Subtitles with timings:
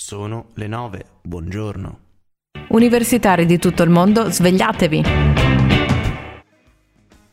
[0.00, 1.98] Sono le 9, buongiorno.
[2.68, 5.02] Universitari di tutto il mondo, svegliatevi!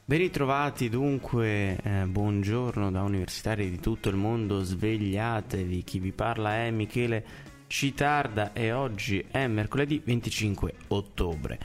[0.03, 6.55] Ben ritrovati dunque, eh, buongiorno da universitari di tutto il mondo, svegliatevi, chi vi parla
[6.55, 7.23] è Michele
[7.67, 11.59] Citarda e oggi è mercoledì 25 ottobre.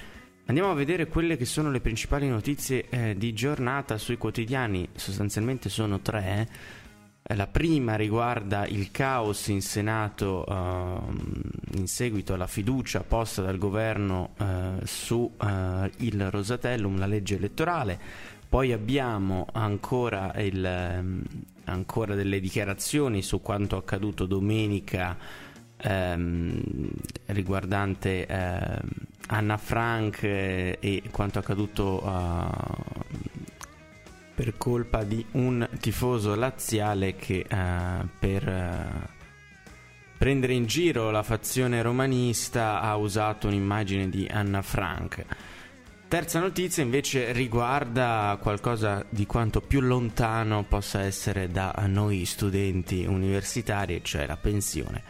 [0.51, 5.71] Andiamo a vedere quelle che sono le principali notizie eh, di giornata sui quotidiani, sostanzialmente
[5.71, 6.25] sono tre.
[6.25, 6.79] Eh,
[7.35, 14.31] la prima riguarda il caos in Senato uh, in seguito alla fiducia posta dal governo
[14.39, 15.47] uh, su uh,
[15.99, 17.99] il Rosatellum, la legge elettorale.
[18.49, 21.23] Poi abbiamo ancora, il, um,
[21.65, 25.17] ancora delle dichiarazioni su quanto accaduto domenica
[25.85, 26.61] um,
[27.27, 28.27] riguardante
[29.29, 32.03] Anna Frank e quanto accaduto
[34.41, 39.07] per colpa di un tifoso laziale che uh, per uh,
[40.17, 45.27] prendere in giro la fazione romanista ha usato un'immagine di Anna Frank.
[46.09, 54.01] Terza notizia invece riguarda qualcosa di quanto più lontano possa essere da noi studenti universitari,
[54.03, 55.03] cioè la pensione.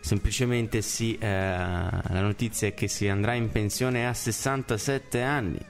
[0.00, 5.60] Semplicemente sì, eh, la notizia è che si andrà in pensione a 67 anni.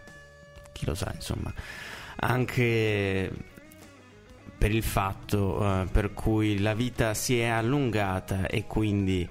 [0.71, 1.53] Chi lo sa, insomma
[2.21, 3.31] anche
[4.59, 9.29] per il fatto uh, per cui la vita si è allungata e quindi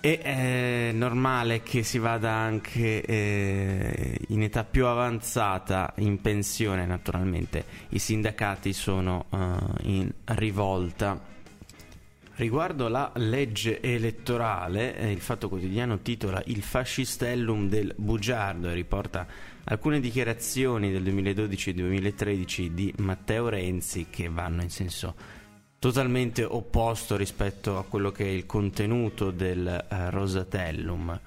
[0.00, 7.98] è normale che si vada anche eh, in età più avanzata in pensione naturalmente i
[7.98, 9.38] sindacati sono uh,
[9.82, 11.34] in rivolta
[12.36, 19.26] Riguardo la legge elettorale, eh, il Fatto Quotidiano titola Il fascistellum del bugiardo e riporta
[19.64, 25.14] alcune dichiarazioni del 2012 e 2013 di Matteo Renzi che vanno in senso
[25.78, 31.18] totalmente opposto rispetto a quello che è il contenuto del uh, Rosatellum.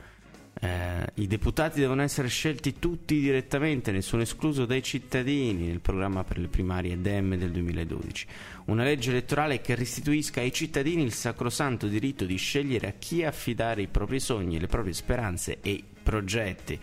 [0.61, 6.37] Eh, I deputati devono essere scelti tutti direttamente, nessuno escluso dai cittadini nel programma per
[6.37, 8.27] le primarie DEM del 2012.
[8.65, 13.83] Una legge elettorale che restituisca ai cittadini il sacrosanto diritto di scegliere a chi affidare
[13.83, 16.77] i propri sogni, le proprie speranze e i progetti.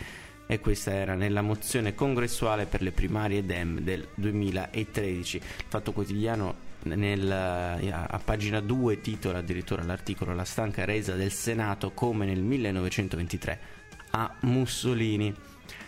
[0.49, 5.37] E questa era nella mozione congressuale per le primarie DEM del 2013.
[5.37, 11.93] Il Fatto Quotidiano nel, a pagina 2 titola addirittura l'articolo La stanca resa del Senato
[11.93, 13.61] come nel 1923
[14.11, 15.35] a Mussolini.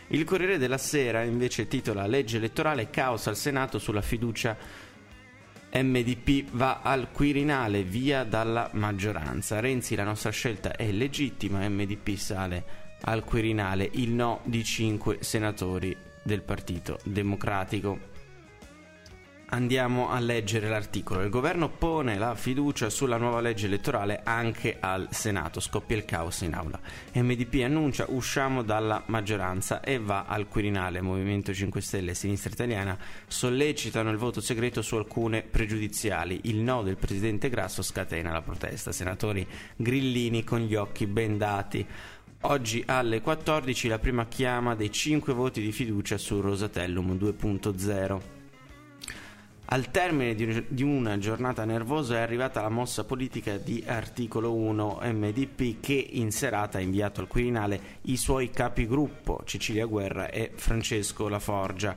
[0.08, 4.56] Il Corriere della Sera invece titola Legge elettorale caos al Senato sulla fiducia
[5.70, 9.60] MDP va al Quirinale via dalla maggioranza.
[9.60, 12.64] Renzi la nostra scelta è legittima, MDP sale
[13.03, 18.16] al Quirinale il no di 5 senatori del Partito Democratico.
[19.50, 21.22] Andiamo a leggere l'articolo.
[21.22, 25.59] Il governo pone la fiducia sulla nuova legge elettorale anche al Senato.
[25.59, 26.78] Scoppia il caos in aula.
[27.14, 31.00] MDP annuncia usciamo dalla maggioranza e va al Quirinale.
[31.00, 36.41] Movimento 5 Stelle e Sinistra Italiana sollecitano il voto segreto su alcune pregiudiziali.
[36.42, 38.92] Il no del presidente Grasso scatena la protesta.
[38.92, 41.87] Senatori grillini con gli occhi bendati.
[42.42, 48.38] Oggi alle 14 la prima chiama dei 5 voti di fiducia su Rosatellum 2.0.
[49.70, 55.78] Al termine di una giornata nervosa è arrivata la mossa politica di Articolo 1 MDP
[55.80, 61.94] che in serata ha inviato al Quirinale i suoi capigruppo Cecilia Guerra e Francesco Laforgia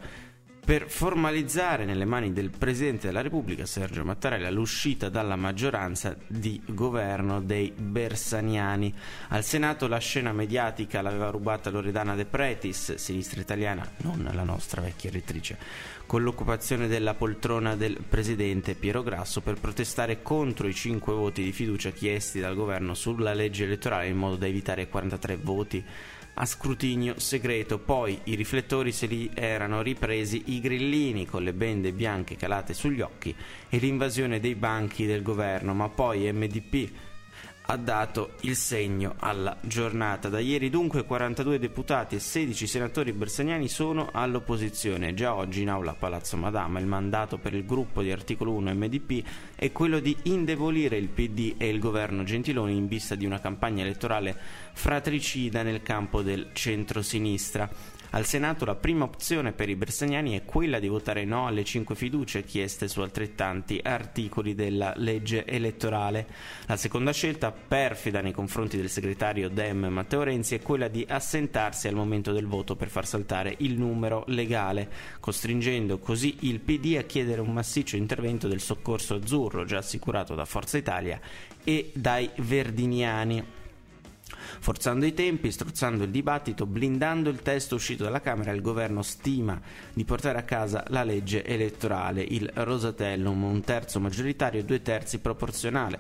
[0.72, 7.42] per formalizzare nelle mani del Presidente della Repubblica Sergio Mattarella l'uscita dalla maggioranza di governo
[7.42, 8.94] dei Bersaniani.
[9.28, 14.80] Al Senato la scena mediatica l'aveva rubata Loredana De Pretis, sinistra italiana, non la nostra
[14.80, 15.58] vecchia elettrice,
[16.06, 21.52] con l'occupazione della poltrona del Presidente Piero Grasso per protestare contro i cinque voti di
[21.52, 25.84] fiducia chiesti dal governo sulla legge elettorale in modo da evitare 43 voti
[26.36, 27.80] a scrutinio segreto.
[27.80, 33.02] Poi i riflettori se li erano ripresi i grillini con le bende bianche calate sugli
[33.02, 33.36] occhi
[33.70, 36.90] e l'invasione dei banchi del governo, ma poi MDP
[37.64, 40.30] ha dato il segno alla giornata.
[40.30, 45.14] Da ieri dunque 42 deputati e 16 senatori bersaniani sono all'opposizione.
[45.14, 48.74] Già oggi in aula a Palazzo Madama il mandato per il gruppo di articolo 1
[48.74, 49.24] MDP
[49.56, 53.84] è quello di indebolire il PD e il governo Gentiloni in vista di una campagna
[53.84, 54.38] elettorale
[54.74, 58.00] fratricida nel campo del centro-sinistra.
[58.14, 61.96] Al Senato la prima opzione per i bersagnani è quella di votare no alle cinque
[61.96, 66.28] fiducie chieste su altrettanti articoli della legge elettorale.
[66.66, 71.88] La seconda scelta, perfida nei confronti del segretario Dem Matteo Renzi, è quella di assentarsi
[71.88, 74.90] al momento del voto per far saltare il numero legale,
[75.22, 80.44] costringendo così il PD a chiedere un massiccio intervento del soccorso azzurro già assicurato da
[80.44, 81.18] Forza Italia
[81.64, 83.60] e dai verdiniani
[84.60, 89.60] forzando i tempi, strozzando il dibattito, blindando il testo uscito dalla Camera, il governo stima
[89.94, 95.20] di portare a casa la legge elettorale, il Rosatellum, un terzo maggioritario e due terzi
[95.20, 96.00] proporzionale.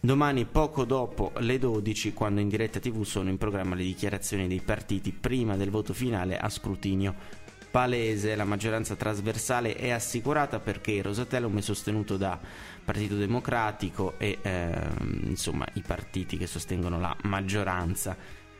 [0.00, 4.60] Domani, poco dopo le 12, quando in diretta TV sono in programma le dichiarazioni dei
[4.60, 7.42] partiti prima del voto finale a scrutinio
[7.74, 12.38] palese, la maggioranza trasversale è assicurata perché il Rosatellum è sostenuto da
[12.84, 18.16] Partito Democratico e ehm, insomma i partiti che sostengono la maggioranza.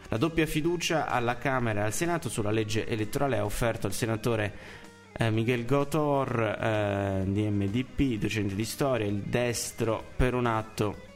[0.09, 4.55] La doppia fiducia alla Camera e al Senato sulla legge elettorale ha offerto al senatore
[5.17, 11.13] eh, Miguel Gotor eh, di MDP, docente di storia, il destro per un atto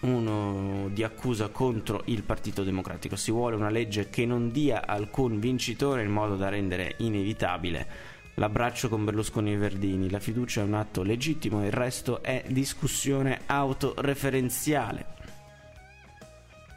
[0.00, 3.16] uno di accusa contro il Partito Democratico.
[3.16, 8.88] Si vuole una legge che non dia alcun vincitore in modo da rendere inevitabile l'abbraccio
[8.88, 10.10] con Berlusconi e Verdini.
[10.10, 15.18] La fiducia è un atto legittimo, il resto è discussione autoreferenziale.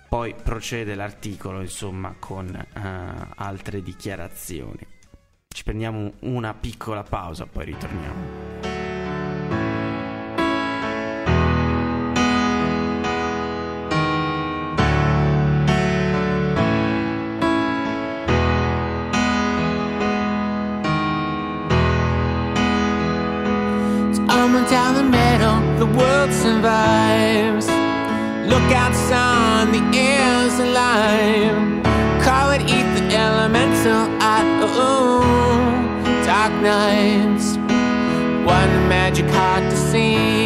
[0.10, 2.80] Poi procede l'articolo, insomma, con uh,
[3.36, 4.86] altre dichiarazioni.
[5.48, 8.43] Ci prendiamo una piccola pausa, poi ritorniamo.
[26.64, 27.68] Survives.
[28.48, 31.84] Look out, sun, the air's alive.
[32.24, 35.20] Call it ether, elemental, I, oh,
[36.26, 37.58] dark nights.
[38.46, 40.42] One magic heart to seize.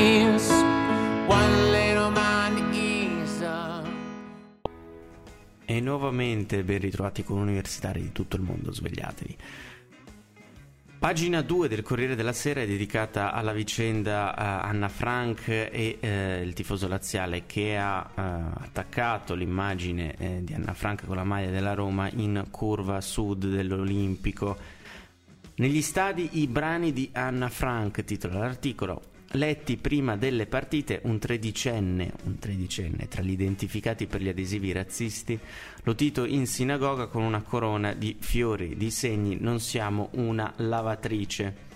[5.70, 9.38] E nuovamente ben ritrovati con universitari di tutto il mondo, svegliatevi.
[11.00, 16.44] Pagina 2 del Corriere della Sera è dedicata alla vicenda uh, Anna Frank e uh,
[16.44, 18.22] il tifoso laziale che ha uh,
[18.64, 24.58] attaccato l'immagine di Anna Frank con la maglia della Roma in curva sud dell'Olimpico.
[25.58, 29.02] Negli stadi i brani di Anna Frank, titola l'articolo,
[29.32, 35.38] letti prima delle partite un tredicenne, un tredicenne tra gli identificati per gli adesivi razzisti,
[35.84, 41.67] lo Tito in sinagoga con una corona di fiori, di segni, non siamo una lavatrice.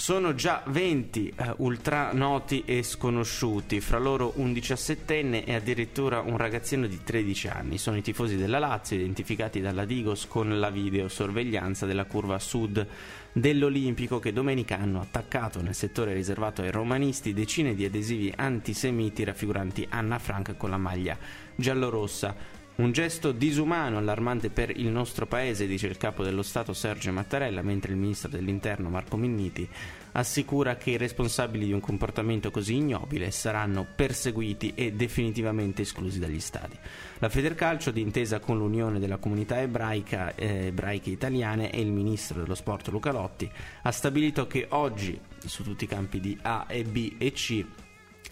[0.00, 6.38] Sono già 20 uh, ultra noti e sconosciuti, fra loro un diciassettenne e addirittura un
[6.38, 7.76] ragazzino di 13 anni.
[7.76, 12.86] Sono i tifosi della Lazio, identificati dalla Digos con la videosorveglianza della curva sud
[13.30, 19.86] dell'Olimpico che domenica hanno attaccato nel settore riservato ai romanisti decine di adesivi antisemiti raffiguranti
[19.90, 21.18] Anna Frank con la maglia
[21.54, 22.59] giallorossa.
[22.80, 27.60] Un gesto disumano, allarmante per il nostro paese, dice il capo dello Stato Sergio Mattarella,
[27.60, 29.68] mentre il ministro dell'Interno Marco Minniti
[30.12, 36.40] assicura che i responsabili di un comportamento così ignobile saranno perseguiti e definitivamente esclusi dagli
[36.40, 36.74] stadi.
[37.18, 42.54] La Federcalcio, d'intesa con l'Unione della Comunità Ebraica, eh, Ebraiche Italiane e il ministro dello
[42.54, 43.48] sport Luca Lotti,
[43.82, 47.62] ha stabilito che oggi, su tutti i campi di A e B e C,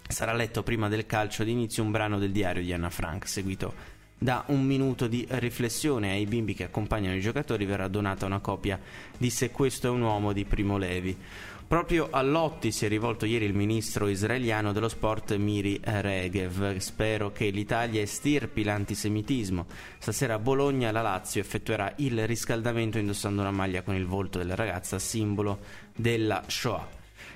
[0.07, 4.43] sarà letto prima del calcio d'inizio un brano del diario di Anna Frank, seguito da
[4.47, 8.77] un minuto di riflessione ai bimbi che accompagnano i giocatori verrà donata una copia
[9.17, 11.17] di Se questo è un uomo di Primo Levi.
[11.65, 16.77] Proprio a Lotti si è rivolto ieri il ministro israeliano dello sport Miri Regev.
[16.77, 19.67] Spero che l'Italia estirpi l'antisemitismo.
[19.99, 24.55] Stasera a Bologna la Lazio effettuerà il riscaldamento indossando una maglia con il volto della
[24.55, 25.59] ragazza, simbolo
[25.95, 26.87] della Shoah.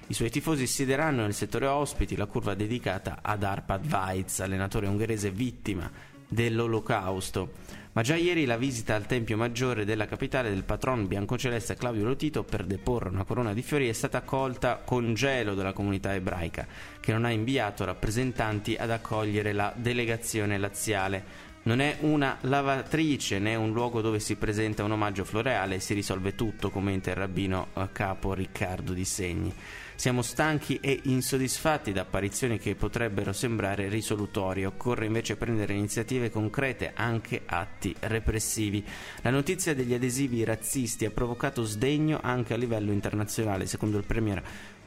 [0.07, 5.29] I suoi tifosi siederanno nel settore ospiti la curva dedicata ad Arpad Weitz, allenatore ungherese
[5.29, 7.81] vittima dell'Olocausto.
[7.93, 12.43] Ma già ieri la visita al Tempio Maggiore della capitale del patron biancoceleste Claudio Lotito
[12.43, 16.65] per deporre una corona di fiori è stata accolta con gelo dalla comunità ebraica,
[16.99, 21.51] che non ha inviato rappresentanti ad accogliere la delegazione laziale.
[21.65, 25.93] Non è una lavatrice né un luogo dove si presenta un omaggio floreale e si
[25.93, 29.53] risolve tutto, commenta il rabbino capo Riccardo Di Segni.
[29.95, 36.91] Siamo stanchi e insoddisfatti da apparizioni che potrebbero sembrare risolutorie, occorre invece prendere iniziative concrete,
[36.95, 38.83] anche atti repressivi.
[39.21, 44.43] La notizia degli adesivi razzisti ha provocato sdegno anche a livello internazionale, secondo il premier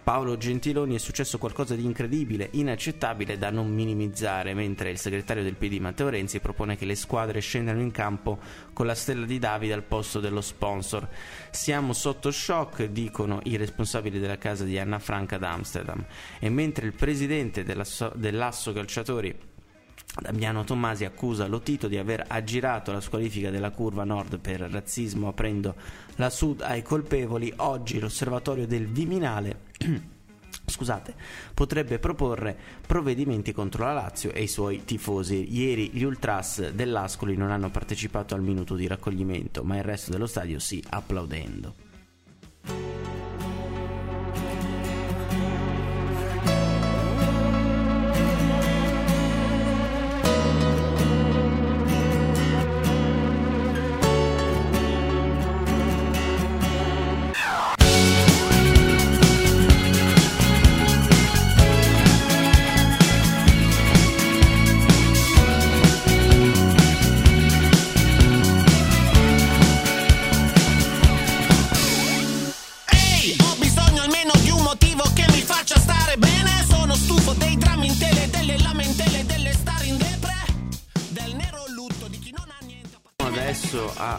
[0.07, 5.57] Paolo Gentiloni è successo qualcosa di incredibile, inaccettabile da non minimizzare, mentre il segretario del
[5.57, 8.39] PD Matteo Renzi propone che le squadre scendano in campo
[8.73, 11.09] con la stella di Davide al posto dello sponsor.
[11.51, 16.07] Siamo sotto shock, dicono i responsabili della casa di Anna Franca ad Amsterdam,
[16.39, 19.37] e mentre il presidente dell'asso, dell'asso calciatori
[20.21, 25.75] Damiano Tommasi accusa Lotito di aver aggirato la squalifica della curva nord per razzismo aprendo
[26.17, 27.53] la sud ai colpevoli.
[27.57, 29.65] Oggi l'osservatorio del Viminale
[30.65, 31.15] scusate,
[31.55, 32.57] potrebbe proporre
[32.87, 35.55] provvedimenti contro la Lazio e i suoi tifosi.
[35.55, 40.27] Ieri gli ultras dell'Ascoli non hanno partecipato al minuto di raccoglimento, ma il resto dello
[40.27, 42.96] stadio sì, applaudendo.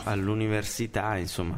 [0.07, 1.57] All'università, insomma,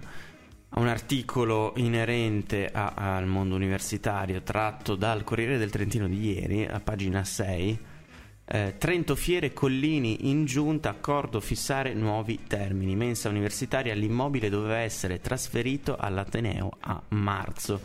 [0.72, 6.80] un articolo inerente a, al mondo universitario tratto dal Corriere del Trentino di ieri, a
[6.80, 7.80] pagina 6.
[8.52, 12.96] Eh, Trento Fiere Collini in giunta accordo fissare nuovi termini.
[12.96, 17.82] Mensa universitaria l'immobile doveva essere trasferito all'Ateneo a marzo.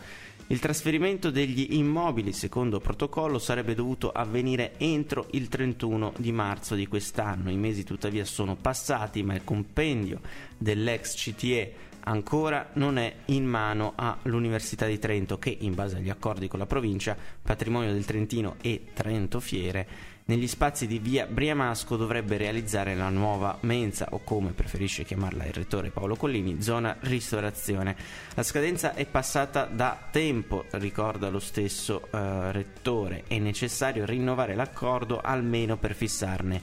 [0.48, 6.86] Il trasferimento degli immobili, secondo protocollo, sarebbe dovuto avvenire entro il 31 di marzo di
[6.86, 7.50] quest'anno.
[7.50, 10.20] I mesi tuttavia sono passati, ma il compendio
[10.58, 11.74] dell'ex CTE
[12.04, 16.66] ancora non è in mano all'Università di Trento che, in base agli accordi con la
[16.66, 23.10] provincia, Patrimonio del Trentino e Trento Fiere, negli spazi di via Briamasco dovrebbe realizzare la
[23.10, 27.94] nuova mensa o come preferisce chiamarla il rettore Paolo Collini, zona ristorazione.
[28.34, 35.20] La scadenza è passata da tempo, ricorda lo stesso eh, rettore, è necessario rinnovare l'accordo
[35.20, 36.62] almeno per fissarne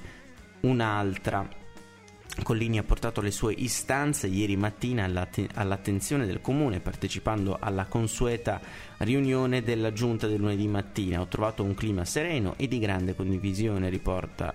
[0.61, 1.60] un'altra.
[2.43, 8.59] Collini ha portato le sue istanze ieri mattina all'attenzione del comune partecipando alla consueta
[8.99, 11.19] riunione della giunta del lunedì mattina.
[11.21, 14.53] Ho trovato un clima sereno e di grande condivisione, riporta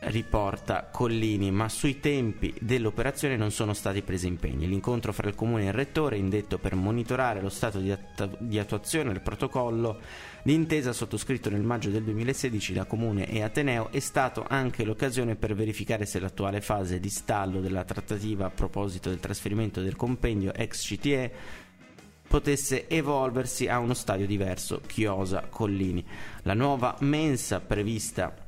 [0.00, 4.68] riporta Collini, ma sui tempi dell'operazione non sono stati presi impegni.
[4.68, 8.58] L'incontro fra il comune e il rettore, indetto per monitorare lo stato di, att- di
[8.58, 10.00] attuazione del protocollo
[10.42, 15.54] d'intesa sottoscritto nel maggio del 2016 da comune e Ateneo, è stato anche l'occasione per
[15.54, 20.86] verificare se l'attuale fase di stallo della trattativa a proposito del trasferimento del compendio ex
[20.86, 21.32] CTE
[22.28, 26.04] potesse evolversi a uno stadio diverso, Chiosa Collini.
[26.42, 28.47] La nuova mensa prevista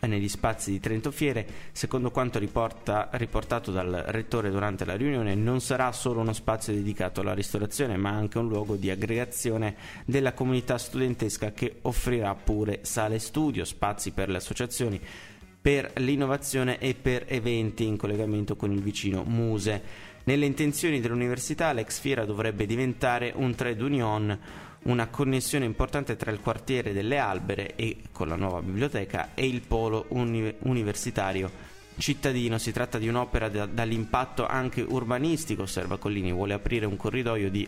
[0.00, 5.60] negli spazi di Trento Fiere, secondo quanto riporta, riportato dal rettore durante la riunione, non
[5.60, 10.76] sarà solo uno spazio dedicato alla ristorazione, ma anche un luogo di aggregazione della comunità
[10.78, 15.00] studentesca che offrirà pure sale studio, spazi per le associazioni,
[15.60, 20.12] per l'innovazione e per eventi in collegamento con il vicino Muse.
[20.24, 24.38] Nelle intenzioni dell'università l'ex fiera dovrebbe diventare un trade union
[24.84, 29.60] una connessione importante tra il quartiere delle Albere e con la nuova biblioteca e il
[29.60, 32.58] polo uni- universitario cittadino.
[32.58, 37.66] Si tratta di un'opera da- dall'impatto anche urbanistico, osserva Collini, vuole aprire un corridoio di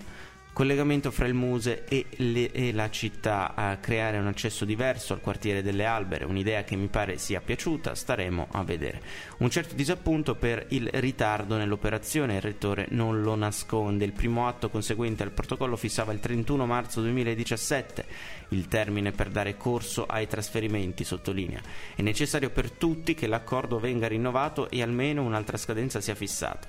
[0.57, 5.21] collegamento fra il Muse e, le, e, la città a creare un accesso diverso al
[5.21, 9.03] quartiere delle Albere, un'idea che mi pare sia piaciuta, staremo a vedere.
[9.41, 14.07] Un certo disappunto per il ritardo nell'operazione, il rettore non lo nasconde.
[14.07, 18.07] Il primo atto conseguente al protocollo fissava il 31 marzo 2017
[18.51, 21.61] il termine per dare corso ai trasferimenti, sottolinea.
[21.95, 26.69] È necessario per tutti che l'accordo venga rinnovato e almeno un'altra scadenza sia fissata.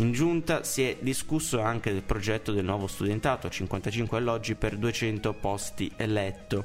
[0.00, 5.34] In giunta si è discusso anche del progetto del nuovo studentato, 55 alloggi per 200
[5.34, 6.64] posti letto,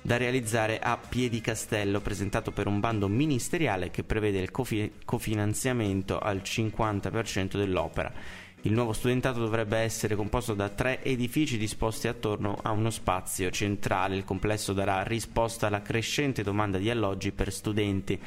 [0.00, 6.36] da realizzare a Piedicastello, presentato per un bando ministeriale che prevede il cofi- cofinanziamento al
[6.36, 8.12] 50% dell'opera.
[8.60, 14.14] Il nuovo studentato dovrebbe essere composto da tre edifici disposti attorno a uno spazio centrale.
[14.14, 18.20] Il complesso darà risposta alla crescente domanda di alloggi per studenti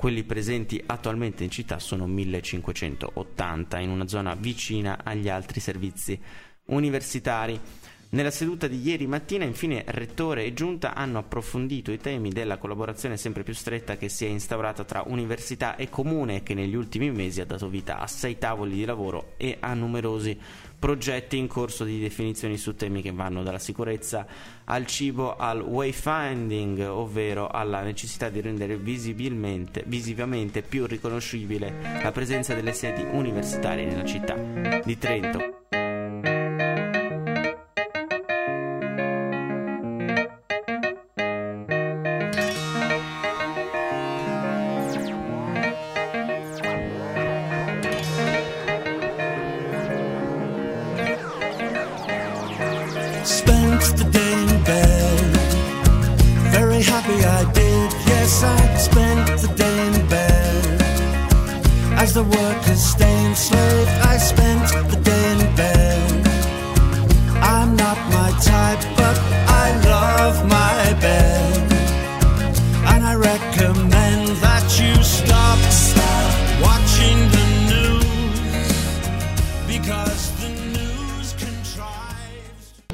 [0.00, 6.18] quelli presenti attualmente in città sono 1580 in una zona vicina agli altri servizi
[6.68, 7.60] universitari.
[8.12, 13.16] Nella seduta di ieri mattina, infine, Rettore e Giunta hanno approfondito i temi della collaborazione
[13.16, 17.12] sempre più stretta che si è instaurata tra università e comune e che negli ultimi
[17.12, 20.36] mesi ha dato vita a sei tavoli di lavoro e a numerosi
[20.76, 24.26] progetti in corso di definizioni su temi che vanno dalla sicurezza
[24.64, 32.72] al cibo al wayfinding, ovvero alla necessità di rendere visivamente più riconoscibile la presenza delle
[32.72, 34.34] sedi universitarie nella città
[34.82, 35.59] di Trento.
[62.20, 66.28] The workers stay enslaved, I spent the day in bed.
[67.40, 69.16] I'm not my type, but
[69.48, 71.72] I love my bed.
[72.92, 78.68] And I recommend that you stop, stop watching the news
[79.66, 82.84] because the news contrives.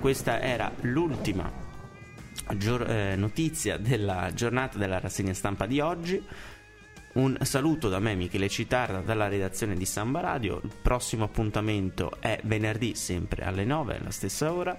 [0.00, 1.48] Questa era l'ultima
[2.56, 6.20] gior- eh, notizia della giornata della rassegna stampa di oggi.
[7.18, 12.38] Un saluto da me Michele Citarda dalla redazione di Samba Radio, il prossimo appuntamento è
[12.44, 14.78] venerdì sempre alle 9 alla stessa ora,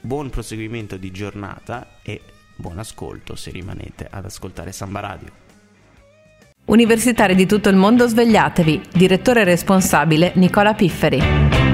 [0.00, 2.20] buon proseguimento di giornata e
[2.54, 5.28] buon ascolto se rimanete ad ascoltare Samba Radio.
[6.66, 11.65] Universitari di tutto il mondo svegliatevi, direttore responsabile Nicola Pifferi.